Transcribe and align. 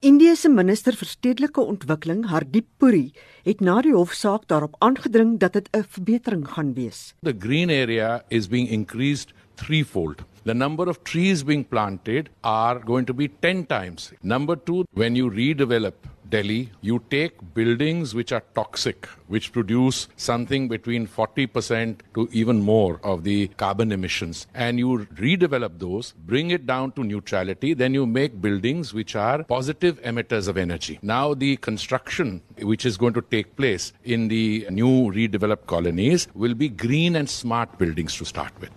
Indië 0.00 0.32
se 0.32 0.48
minister 0.48 0.96
vir 0.96 1.08
stedelike 1.10 1.60
ontwikkeling, 1.60 2.22
Hardeep 2.30 2.64
Puri, 2.80 3.10
het 3.44 3.58
na 3.60 3.74
die 3.84 3.92
hofsaak 3.92 4.46
daarop 4.48 4.78
aangedring 4.80 5.34
dat 5.42 5.52
dit 5.52 5.68
'n 5.76 5.84
verbetering 5.84 6.46
gaan 6.48 6.72
wees. 6.72 7.12
The 7.20 7.36
green 7.38 7.68
area 7.68 8.22
is 8.30 8.48
being 8.48 8.68
increased 8.68 9.34
threefold. 9.56 10.24
The 10.44 10.54
number 10.54 10.88
of 10.88 11.02
trees 11.02 11.44
being 11.44 11.68
planted 11.68 12.30
are 12.40 12.80
going 12.80 13.06
to 13.06 13.14
be 13.14 13.28
10 13.40 13.66
times. 13.66 14.12
Number 14.22 14.56
2, 14.56 14.84
when 14.94 15.16
you 15.16 15.28
redevelop 15.30 15.94
Delhi, 16.30 16.70
you 16.80 17.02
take 17.10 17.54
buildings 17.54 18.14
which 18.14 18.32
are 18.32 18.42
toxic, 18.54 19.06
which 19.26 19.52
produce 19.52 20.08
something 20.16 20.68
between 20.68 21.06
40% 21.06 22.00
to 22.14 22.28
even 22.32 22.62
more 22.62 23.00
of 23.02 23.24
the 23.24 23.48
carbon 23.48 23.92
emissions, 23.92 24.46
and 24.54 24.78
you 24.78 25.06
redevelop 25.14 25.78
those, 25.78 26.12
bring 26.12 26.50
it 26.50 26.66
down 26.66 26.92
to 26.92 27.04
neutrality, 27.04 27.74
then 27.74 27.94
you 27.94 28.06
make 28.06 28.40
buildings 28.40 28.94
which 28.94 29.16
are 29.16 29.44
positive 29.44 30.00
emitters 30.02 30.48
of 30.48 30.56
energy. 30.56 30.98
Now, 31.02 31.34
the 31.34 31.56
construction 31.56 32.42
which 32.58 32.86
is 32.86 32.96
going 32.96 33.14
to 33.14 33.22
take 33.22 33.56
place 33.56 33.92
in 34.04 34.28
the 34.28 34.66
new 34.70 35.10
redeveloped 35.12 35.66
colonies 35.66 36.28
will 36.34 36.54
be 36.54 36.68
green 36.68 37.16
and 37.16 37.28
smart 37.28 37.76
buildings 37.78 38.16
to 38.16 38.24
start 38.24 38.52
with. 38.60 38.70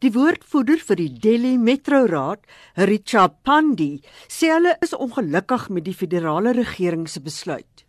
Die 0.00 0.14
woordvoerder 0.14 0.80
vir 0.80 0.96
die 0.96 1.10
Delhi 1.20 1.58
Metro 1.60 2.06
Raad, 2.08 2.40
Richa 2.88 3.28
Pandi, 3.28 4.00
sê 4.24 4.48
hulle 4.54 4.72
is 4.80 4.96
ongelukkig 4.96 5.68
met 5.68 5.84
die 5.84 5.96
federale 5.96 6.54
regering 6.56 7.04
se 7.08 7.20
besluit. 7.20 7.84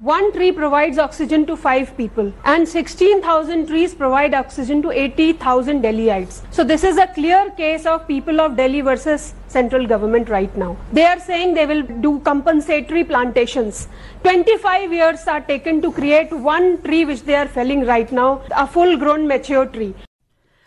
One 0.00 0.32
tree 0.32 0.50
provides 0.50 0.96
oxygen 0.96 1.44
to 1.44 1.56
five 1.56 1.94
people, 1.98 2.32
and 2.46 2.66
16,000 2.66 3.66
trees 3.66 3.94
provide 3.94 4.32
oxygen 4.32 4.80
to 4.80 4.90
80,000 4.90 5.82
Delhiites. 5.82 6.40
So, 6.50 6.64
this 6.64 6.84
is 6.84 6.96
a 6.96 7.06
clear 7.08 7.50
case 7.50 7.84
of 7.84 8.06
people 8.06 8.40
of 8.40 8.56
Delhi 8.56 8.80
versus 8.80 9.34
central 9.48 9.86
government 9.86 10.30
right 10.30 10.56
now. 10.56 10.78
They 10.94 11.04
are 11.04 11.20
saying 11.20 11.52
they 11.52 11.66
will 11.66 11.82
do 11.82 12.18
compensatory 12.20 13.04
plantations. 13.04 13.88
25 14.22 14.90
years 14.90 15.26
are 15.28 15.42
taken 15.42 15.82
to 15.82 15.92
create 15.92 16.32
one 16.32 16.80
tree 16.80 17.04
which 17.04 17.24
they 17.24 17.34
are 17.34 17.48
felling 17.48 17.84
right 17.84 18.10
now, 18.10 18.40
a 18.56 18.66
full 18.66 18.96
grown 18.96 19.28
mature 19.28 19.66
tree. 19.66 19.94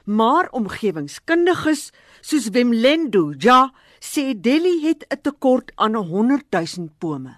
Maar 0.04 0.50
omgewingskundiges 0.52 1.92
soos 2.20 2.50
Wemlendo 2.52 3.32
Ja 3.40 3.72
sê 4.04 4.34
Delhi 4.36 4.82
het 4.84 5.06
'n 5.08 5.22
tekort 5.22 5.72
aan 5.76 5.96
100 5.96 6.44
000 6.52 6.90
bome. 7.00 7.36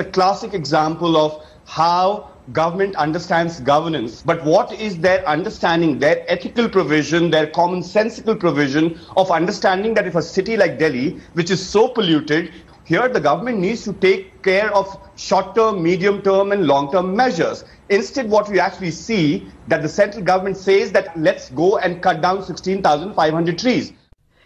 A 0.00 0.04
classic 0.04 0.52
example 0.52 1.16
of 1.16 1.42
how 1.64 2.30
government 2.52 2.94
understands 2.96 3.60
governance, 3.64 4.22
but 4.24 4.40
what 4.44 4.72
is 4.72 5.00
their 5.00 5.24
understanding, 5.26 5.98
their 5.98 6.22
ethical 6.28 6.68
provision, 6.68 7.30
their 7.30 7.50
commonsensical 7.50 8.36
provision 8.36 8.96
of 9.16 9.30
understanding 9.30 9.94
that 9.94 10.06
if 10.06 10.14
a 10.14 10.22
city 10.22 10.56
like 10.56 10.78
Delhi, 10.78 11.18
which 11.34 11.50
is 11.50 11.60
so 11.60 11.88
polluted, 11.88 12.52
here 12.90 13.08
the 13.08 13.20
government 13.20 13.58
needs 13.62 13.84
to 13.84 13.92
take 13.92 14.42
care 14.42 14.74
of 14.74 14.86
short 15.14 15.54
term, 15.54 15.80
medium 15.80 16.22
term, 16.22 16.50
and 16.50 16.66
long 16.66 16.90
term 16.90 17.14
measures. 17.14 17.64
Instead, 17.88 18.28
what 18.28 18.48
we 18.48 18.58
actually 18.58 18.90
see 18.90 19.46
that 19.68 19.82
the 19.82 19.88
central 19.88 20.24
government 20.24 20.56
says 20.56 20.90
that 20.90 21.16
let's 21.16 21.50
go 21.50 21.78
and 21.78 22.02
cut 22.02 22.20
down 22.20 22.42
16,500 22.42 23.58
trees. 23.58 23.92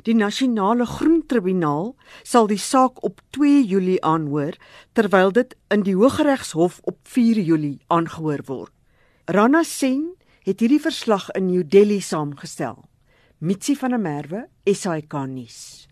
Die 0.04 0.12
nasionale 0.12 0.84
groentribunaal 0.84 1.94
sal 2.28 2.50
die 2.50 2.60
saak 2.60 3.00
op 3.08 3.22
2 3.32 3.62
Julie 3.64 4.02
aanhoor 4.04 4.58
terwyl 4.92 5.32
dit 5.32 5.56
in 5.72 5.86
die 5.86 5.96
Hooggeregshof 5.96 6.82
op 6.84 6.98
4 7.08 7.40
Julie 7.40 7.78
aangehoor 7.88 8.44
word. 8.50 8.72
Rana 9.24 9.64
Sen 9.64 10.10
het 10.44 10.60
hierdie 10.60 10.82
verslag 10.84 11.30
in 11.32 11.48
New 11.48 11.64
Delhi 11.64 12.02
saamgestel. 12.04 12.82
Mitsi 13.40 13.72
van 13.80 13.96
der 13.96 14.04
Merwe, 14.04 14.44
SAK 14.68 15.16
nuus. 15.32 15.88